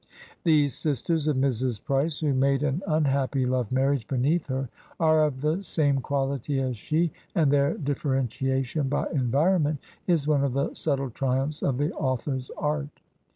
These 0.43 0.73
sisters 0.75 1.27
of 1.27 1.37
Mrs. 1.37 1.83
Price 1.83 2.21
who 2.21 2.33
made 2.33 2.63
an 2.63 2.81
unhappy 2.87 3.45
love 3.45 3.71
marriage 3.71 4.07
beneath 4.07 4.47
her, 4.47 4.67
are 4.99 5.23
of 5.25 5.41
the 5.41 5.61
same 5.61 5.99
quaUty 5.99 6.59
as 6.59 6.75
she, 6.75 7.11
and 7.35 7.51
their 7.51 7.77
differentiation 7.77 8.89
by 8.89 9.05
environment 9.13 9.77
is 10.07 10.25
one 10.27 10.43
of 10.43 10.53
the 10.53 10.73
subtle 10.73 11.11
triumphs 11.11 11.61
of 11.61 11.77
the 11.77 11.91
author's 11.93 12.49
art. 12.57 12.99